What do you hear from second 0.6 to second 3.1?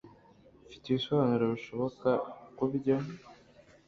Mfite ibisobanuro bishoboka kubyo.